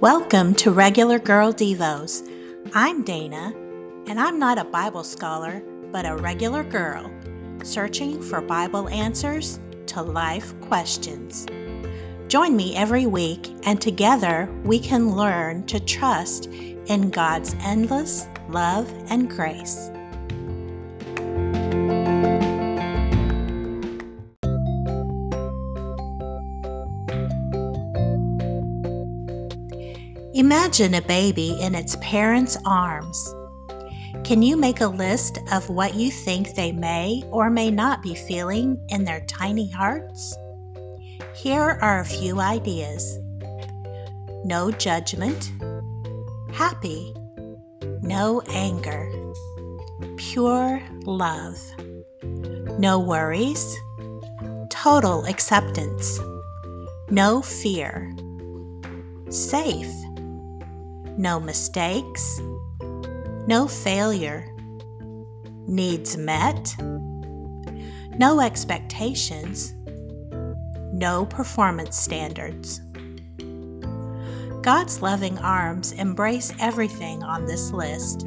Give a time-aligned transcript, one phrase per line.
[0.00, 2.22] Welcome to Regular Girl Devos.
[2.74, 3.54] I'm Dana,
[4.06, 7.10] and I'm not a Bible scholar, but a regular girl
[7.64, 11.46] searching for Bible answers to life questions.
[12.28, 18.92] Join me every week, and together we can learn to trust in God's endless love
[19.08, 19.90] and grace.
[30.36, 33.34] Imagine a baby in its parents' arms.
[34.22, 38.14] Can you make a list of what you think they may or may not be
[38.14, 40.36] feeling in their tiny hearts?
[41.34, 43.18] Here are a few ideas.
[44.44, 45.52] No judgment,
[46.52, 47.14] happy,
[48.02, 49.10] no anger,
[50.18, 51.58] pure love,
[52.78, 53.74] no worries,
[54.68, 56.20] total acceptance,
[57.08, 58.14] no fear,
[59.30, 59.90] safe
[61.16, 62.40] no mistakes,
[63.46, 64.46] no failure,
[65.66, 66.76] needs met,
[68.18, 69.74] no expectations,
[70.92, 72.80] no performance standards.
[74.62, 78.26] God's loving arms embrace everything on this list.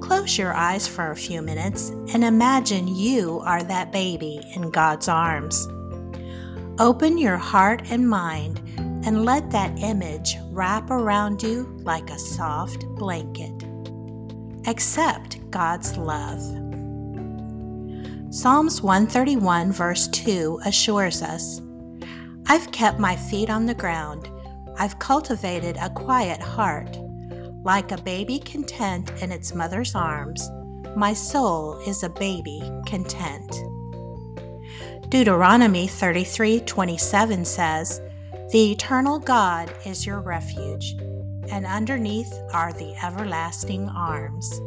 [0.00, 5.08] Close your eyes for a few minutes and imagine you are that baby in God's
[5.08, 5.66] arms.
[6.78, 8.60] Open your heart and mind
[9.04, 13.64] and let that image wrap around you like a soft blanket.
[14.66, 16.40] Accept God's love.
[18.30, 21.60] Psalms 131, verse 2 assures us
[22.46, 24.30] I've kept my feet on the ground.
[24.78, 26.98] I've cultivated a quiet heart.
[27.64, 30.48] Like a baby content in its mother's arms,
[30.96, 33.54] my soul is a baby content.
[35.08, 38.00] Deuteronomy 33 27 says,
[38.50, 40.96] the eternal God is your refuge,
[41.50, 44.62] and underneath are the everlasting arms.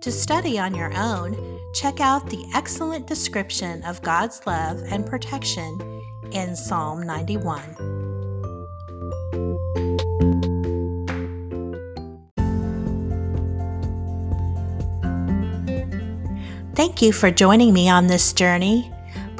[0.00, 5.78] To study on your own, check out the excellent description of God's love and protection
[6.32, 7.60] in Psalm 91.
[16.74, 18.92] Thank you for joining me on this journey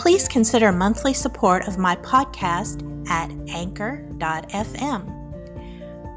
[0.06, 5.02] please consider monthly support of my podcast at anchor.fm.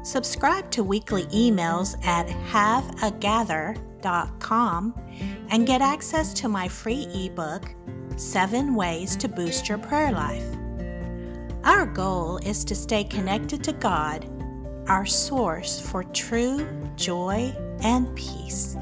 [0.06, 4.94] Subscribe to weekly emails at haveagather.com
[5.50, 7.74] and get access to my free ebook,
[8.14, 10.46] Seven Ways to Boost Your Prayer Life.
[11.64, 14.30] Our goal is to stay connected to God,
[14.86, 16.64] our source for true
[16.94, 17.52] joy
[17.82, 18.76] and peace.